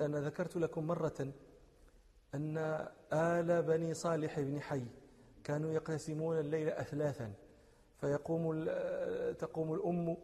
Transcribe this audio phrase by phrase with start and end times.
[0.00, 1.32] أنا ذكرت لكم مرة
[2.34, 2.58] أن
[3.12, 4.84] آل بني صالح بن حي
[5.44, 7.32] كانوا يقسمون الليل أثلاثا
[8.00, 8.64] فيقوم
[9.38, 10.16] تقوم الأم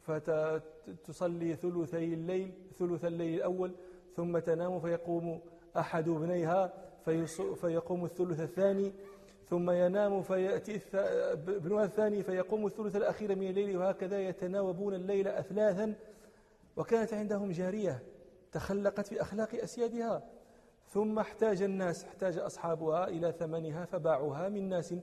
[0.00, 3.72] فتصلي ثلثي الليل ثلث الليل الأول
[4.16, 5.40] ثم تنام فيقوم
[5.76, 6.72] أحد ابنيها
[7.60, 8.92] فيقوم الثلث الثاني
[9.48, 10.80] ثم ينام فيأتي
[11.48, 15.94] ابنها الثاني فيقوم الثلث الأخير من الليل وهكذا يتناوبون الليل أثلاثا
[16.76, 18.02] وكانت عندهم جارية.
[18.58, 20.22] تخلقت في أخلاق أسيادها.
[20.88, 24.94] ثم احتاج الناس احتاج أصحابها إلى ثمنها فباعوها من ناس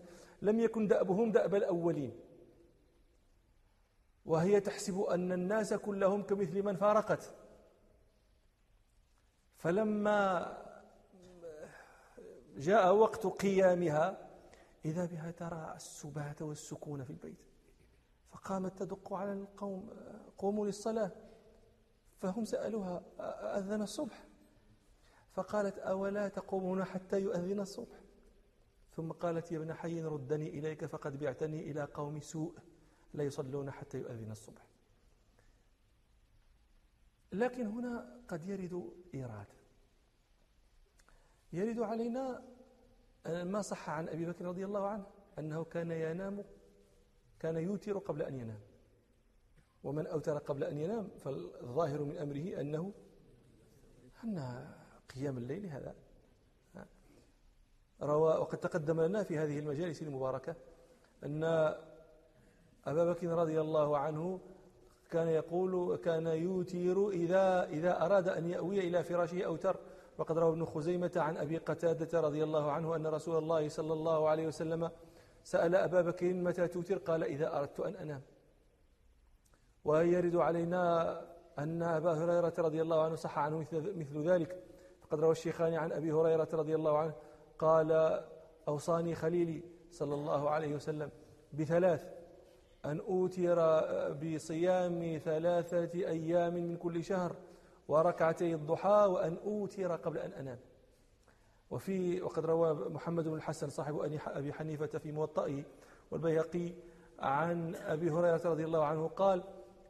[0.42, 2.20] لم يكن دأبهم دأب الأولين.
[4.26, 7.34] وهي تحسب أن الناس كلهم كمثل من فارقت.
[9.58, 10.58] فلما
[12.58, 14.30] جاء وقت قيامها
[14.86, 17.42] إذا بها ترى السبات والسكون في البيت
[18.32, 19.90] فقامت تدق على القوم
[20.38, 21.12] قوموا للصلاة.
[22.26, 23.04] فهم سألوها
[23.60, 24.28] أذن الصبح.
[25.32, 28.00] فقالت أولا تقومون حتى يؤذن الصبح؟
[28.96, 32.58] ثم قالت يا ابن حي ردني إليك فقد بعتني إلى قوم سوء
[33.14, 34.68] لا يصلون حتى يؤذن الصبح.
[37.32, 39.48] لكن هنا قد يرد إيراد.
[41.54, 42.44] يرد علينا
[43.26, 45.06] ما صح عن أبي بكر رضي الله عنه
[45.40, 46.44] أنه كان ينام
[47.40, 48.60] كان يوتر قبل أن ينام.
[49.86, 52.92] ومن أوتر قبل أن ينام فالظاهر من أمره أنه
[54.24, 54.66] أن
[55.16, 55.96] قيام الليل هذا.
[58.02, 60.56] روى وقد تقدم لنا في هذه المجالس المباركة
[61.24, 61.44] أن
[62.86, 64.40] أبا بكر رضي الله عنه
[65.12, 69.78] كان يقول كان يوتر إذا إذا أراد أن يأوي إلى فراشه أوتر.
[70.18, 74.30] وقد روى ابن خزيمة عن أبي قتادة رضي الله عنه أن رسول الله صلى الله
[74.30, 74.92] عليه وسلم
[75.44, 78.22] سأل أبا بكر متى توتر؟ قال إذا أردت أن أنام.
[79.86, 81.22] ويرد علينا
[81.60, 84.64] أن أبا هريرة رضي الله عنه صح عنه مثل ذلك.
[85.02, 87.14] فقد روى الشيخان عن أبي هريرة رضي الله عنه
[87.60, 88.22] قال
[88.68, 91.10] أوصاني خليلي صلى الله عليه وسلم
[91.54, 92.06] بثلاث
[92.86, 93.58] أن أوتر
[94.14, 97.36] بصيام ثلاثة أيام من كل شهر
[97.88, 100.60] وركعتي الضحى وأن أوتر قبل أن أنام.
[101.72, 105.64] وفي وقد روى محمد بن الحسن صاحب أبي حنيفة في موطئه
[106.12, 106.74] والبيهقي
[107.20, 109.44] عن أبي هريرة رضي الله عنه قال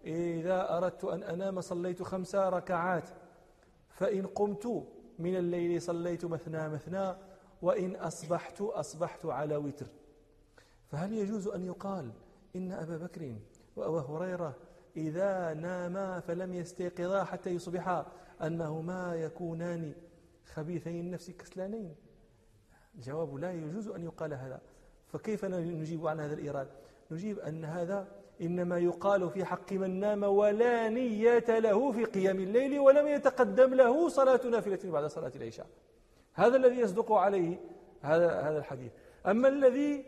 [0.06, 3.10] إذا أردت أن أنام صليت خمس ركعات
[3.90, 4.88] فإن قمت
[5.20, 7.16] من الليل صليت مثنى مثنى
[7.62, 9.86] وإن أصبحت أصبحت على وتر.
[10.92, 12.12] فهل يجوز أن يقال
[12.56, 13.36] إن أبا بكر
[13.76, 14.56] وأبا هريرة
[14.98, 18.06] إذا ناما فلم يستيقظا حتى يصبحا
[18.42, 19.94] أنهما يكونان
[20.54, 21.96] خبيثي النفس كسلانين؟
[22.96, 24.62] الجواب لا يجوز أن يقال هذا.
[25.08, 26.68] فكيف نجيب عن هذا الإيراد؟
[27.12, 28.08] نجيب أن هذا
[28.42, 34.10] إنما يقال في حق من نام ولا نية له في قيام الليل ولم يتقدم له
[34.10, 35.68] صلاة نافلة بعد صلاة العشاء.
[36.34, 37.60] هذا الذي يصدق عليه
[38.02, 38.92] هذا هذا الحديث.
[39.26, 40.06] أما الذي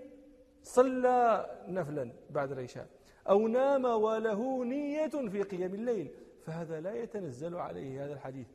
[0.64, 2.88] صلى نفلا بعد العشاء
[3.30, 6.12] أو نام وله نية في قيام الليل
[6.46, 8.48] فهذا لا يتنزل عليه هذا الحديث.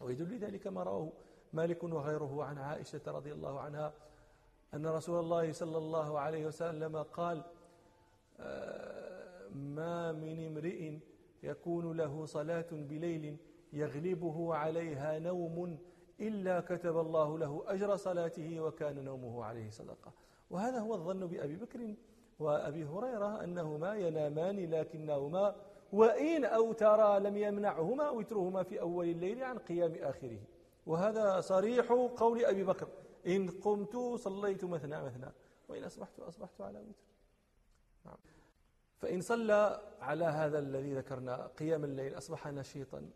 [0.00, 1.12] ويدل ذلك ما رواه
[1.52, 3.92] مالك وغيره عن عائشة رضي الله عنها
[4.74, 7.42] أن رسول الله صلى الله عليه وسلم قال
[9.54, 10.98] ما من امرئ
[11.42, 13.36] يكون له صلاة بليل
[13.72, 15.78] يغلبه عليها نوم
[16.20, 20.12] إلا كتب الله له أجر صلاته وكان نومه عليه صدقة.
[20.50, 21.94] وهذا هو الظن بأبي بكر
[22.38, 25.56] وأبي هريرة أنهما ينامان لكنهما
[25.92, 30.38] وإن أوترا لم يمنعهما وترهما في أول الليل عن قيام آخره.
[30.86, 32.88] وهذا صريح قول أبي بكر
[33.26, 35.32] إن قمت صليت مثنى مثنى
[35.68, 37.06] وإن أصبحت أصبحت على وتر.
[38.06, 38.16] نعم.
[38.98, 43.10] فإن صلى على هذا الذي ذكرنا قيام الليل أصبح نشيطا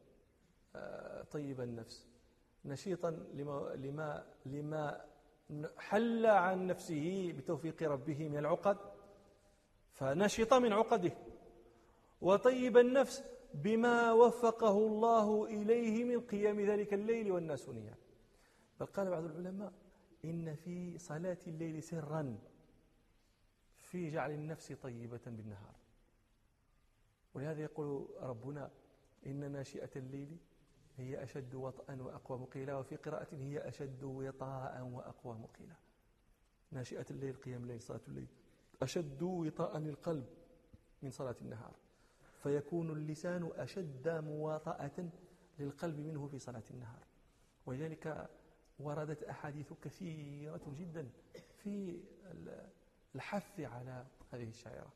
[0.77, 2.07] آه، طيب النفس.
[2.65, 5.05] نشيطا لما, لما, لما
[5.79, 8.77] حل عن نفسه بتوفيق ربه من العقد
[9.93, 11.13] فنشط من عقده.
[12.21, 13.25] وطيب النفس
[13.55, 17.97] بما وفقه الله إليه من قيام ذلك الليل والناس نيام
[18.81, 19.73] بل قال بعض العلماء
[20.25, 22.39] إن في صلاة الليل سرا.
[23.91, 25.75] في جعل النفس طيبة بالنهار.
[27.35, 28.71] ولهذا يقول ربنا
[29.27, 30.37] إن ناشئة الليل
[30.97, 35.75] هي أشد وطئا وأقوى مقيلا وفي قراءة هي أشد وطاء وأقوى مقيلا.
[36.73, 38.27] ناشئة الليل قيام الليل صلاة الليل
[38.83, 40.27] أشد وطاء للقلب
[41.03, 41.75] من صلاة النهار.
[42.43, 45.09] فيكون اللسان أشد مواطأة
[45.59, 47.05] للقلب منه في صلاة النهار.
[47.67, 48.31] ولذلك
[48.79, 51.11] وردت أحاديث كثيرة جدا
[51.63, 52.01] في
[53.15, 54.93] الحث على هذه الشعيرة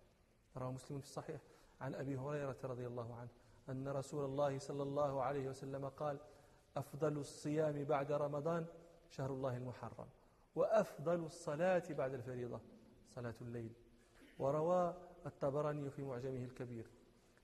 [0.56, 1.40] رواه مسلم في الصحيح.
[1.80, 3.28] عن أبي هريرة رضي الله عنه
[3.68, 6.18] أن رسول الله صلى الله عليه وسلم قال
[6.76, 8.66] أفضل الصيام بعد رمضان
[9.10, 10.06] شهر الله المحرم
[10.54, 12.60] وأفضل الصلاة بعد الفريضة
[13.14, 13.72] صلاة الليل.
[14.38, 14.94] وروى
[15.26, 16.90] الطبراني في معجمه الكبير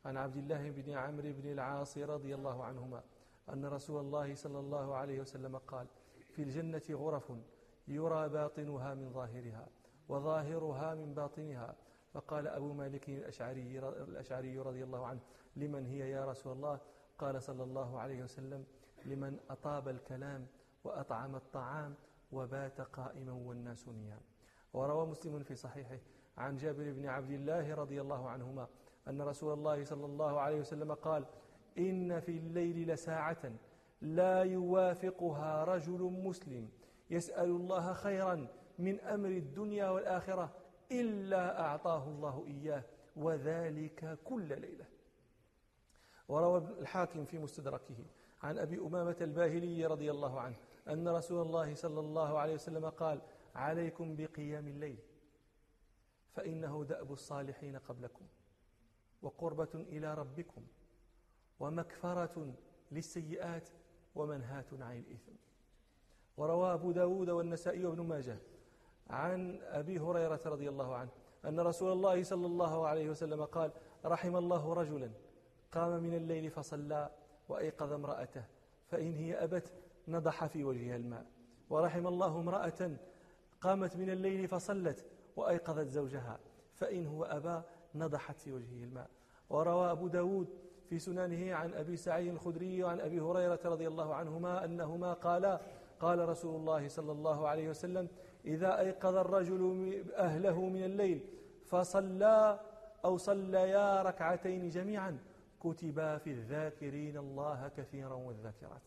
[0.04, 3.02] عن عبد الله بن عمرو بن العاص رضي الله عنهما
[3.48, 5.86] أن رسول الله صلى الله عليه وسلم قال
[6.28, 7.32] في الجنة غرف
[7.88, 9.68] يرى باطنها من ظاهرها
[10.10, 11.74] وظاهرها من باطنها.
[12.12, 15.20] فقال أبو مالك الأشعري, الأشعري رضي الله عنه
[15.56, 16.80] لمن هي يا رسول الله؟
[17.18, 18.64] قال صلى الله عليه وسلم
[19.04, 20.46] لمن أطاب الكلام
[20.84, 21.94] وأطعم الطعام
[22.32, 24.20] وبات قائما والناس نيام
[24.72, 25.98] وروى مسلم في صحيحه
[26.38, 28.68] عن جابر بن عبد الله رضي الله عنهما
[29.08, 31.26] أن رسول الله صلى الله عليه وسلم قال
[31.78, 33.52] إن في الليل لساعة
[34.00, 36.68] لا يوافقها رجل مسلم
[37.10, 38.48] يسأل الله خيرا
[38.80, 40.50] من أمر الدنيا والآخرة
[40.92, 42.82] إلا أعطاه الله إياه
[43.16, 44.84] وذلك كل ليلة.
[46.28, 48.04] وروى الحاكم في مستدركه
[48.42, 50.56] عن أبي أمامة الباهلي رضي الله عنه
[50.88, 53.20] أن رسول الله صلى الله عليه وسلم قال
[53.54, 54.98] عليكم بقيام الليل
[56.32, 58.24] فإنه دأب الصالحين قبلكم
[59.22, 60.62] وقربة إلى ربكم
[61.60, 62.54] ومكفرة
[62.92, 63.68] للسيئات
[64.14, 65.32] ومنهاة عن الإثم.
[66.36, 68.38] وروى أبو داود والنسائي وابن ماجه
[69.10, 71.10] عن أبي هريرة رضي الله عنه
[71.44, 73.70] أن رسول الله صلى الله عليه وسلم قال
[74.04, 75.10] رحم الله رجلا
[75.72, 77.10] قام من الليل فصلى
[77.48, 78.44] وأيقظ امرأته
[78.86, 79.72] فإن هي أبت
[80.08, 81.26] نضح في وجهها الماء.
[81.70, 82.90] ورحم الله امرأة
[83.60, 86.38] قامت من الليل فصلت وأيقظت زوجها
[86.74, 87.62] فإن هو أبى
[87.94, 89.10] نضحت في وجهه الماء.
[89.50, 90.48] وروى أبو داود
[90.88, 95.60] في سننه عن أبي سعيد الخدري وعن أبي هريرة رضي الله عنهما أنهما قالا
[96.00, 98.08] قال رسول الله صلى الله عليه وسلم
[98.44, 101.20] إذا أيقظ الرجل أهله من الليل
[101.66, 102.60] فصلى
[103.04, 105.18] أو صليا ركعتين جميعا
[105.60, 108.82] كتبا في الذاكرين الله كثيرا والذاكرات.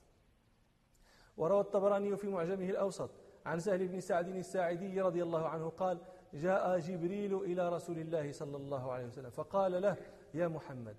[1.38, 3.10] وروى الطبراني في معجمه الأوسط
[3.46, 6.00] عن سهل بن سعد الساعدي رضي الله عنه قال
[6.34, 9.98] جاء جبريل إلى رسول الله صلى الله عليه وسلم فقال له
[10.34, 10.96] يا محمد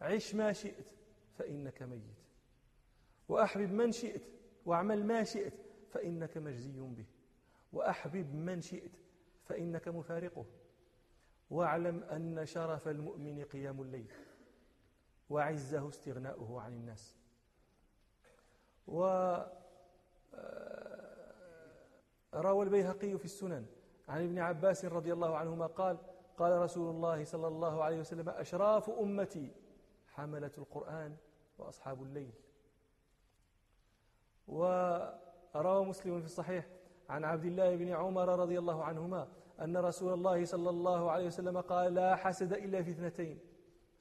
[0.00, 0.86] عش ما شئت
[1.38, 2.02] فإنك ميت
[3.28, 4.22] وأحبب من شئت
[4.66, 5.52] واعمل ما شئت
[5.90, 7.06] فإنك مجزي به.
[7.72, 8.92] وأحبب من شئت
[9.44, 10.46] فإنك مفارقه.
[11.50, 14.12] واعلم أن شرف المؤمن قيام الليل
[15.30, 17.16] وعزه استغناؤه عن الناس.
[18.86, 19.04] و
[20.34, 21.08] آه،
[22.62, 23.66] البيهقي في السنن
[24.08, 25.98] عن ابن عباس رضي الله عنهما قال
[26.38, 29.52] قال رسول الله صلى الله عليه وسلم أشراف أمتي
[30.08, 31.16] حملة القرآن
[31.58, 32.32] وأصحاب الليل.
[34.48, 36.66] وروى مسلم في الصحيح
[37.08, 39.28] عن عبد الله بن عمر رضي الله عنهما
[39.60, 43.38] أن رسول الله صلى الله عليه وسلم قال لا حسد إلا في اثنتين.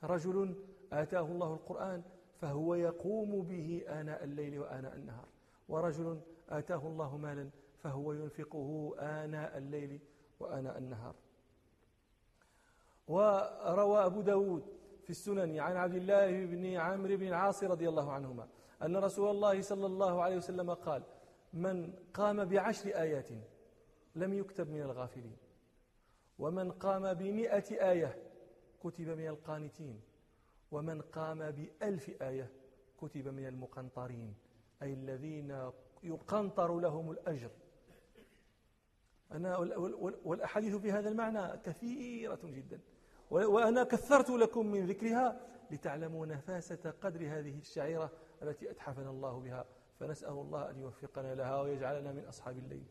[0.03, 0.55] رجل
[0.93, 2.03] آتاه الله القرآن
[2.35, 5.25] فهو يقوم به آناء الليل وآناء النهار.
[5.69, 7.49] ورجل آتاه الله مالا
[7.83, 9.99] فهو ينفقه آناء الليل
[10.39, 11.15] وآناء النهار.
[13.07, 14.63] وروى أبو داود
[15.03, 18.47] في السنن عن عبد الله بن عمرو بن العاص رضي الله عنهما
[18.83, 21.03] أن رسول الله صلى الله عليه وسلم قال
[21.53, 23.29] من قام بعشر آيات
[24.15, 25.37] لم يكتب من الغافلين.
[26.39, 28.23] ومن قام بمئة آية
[28.83, 30.01] كتب من القانتين.
[30.71, 32.51] ومن قام بألف آية
[32.97, 34.35] كتب من المقنطرين.
[34.81, 35.71] أي الذين
[36.03, 37.51] يقنطر لهم الأجر.
[39.31, 39.57] أنا
[40.23, 42.79] والأحاديث في هذا المعنى كثيرة جدا.
[43.31, 48.11] وأنا كثرت لكم من ذكرها لتعلموا نفاسة قدر هذه الشعيرة
[48.41, 49.65] التي أتحفنا الله بها.
[49.99, 52.85] فنسأل الله أن يوفقنا لها ويجعلنا من أصحاب الليل.